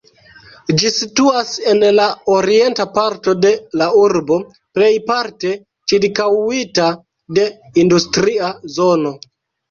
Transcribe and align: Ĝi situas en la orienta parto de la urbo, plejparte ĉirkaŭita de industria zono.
Ĝi 0.81 0.89
situas 0.93 1.49
en 1.71 1.83
la 1.97 2.05
orienta 2.35 2.85
parto 2.95 3.35
de 3.43 3.51
la 3.81 3.89
urbo, 4.03 4.37
plejparte 4.77 5.51
ĉirkaŭita 5.93 6.87
de 7.39 7.45
industria 7.83 8.49
zono. 8.79 9.13